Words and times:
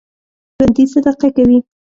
ژوندي 0.55 0.83
صدقه 0.93 1.27
کوي 1.35 1.57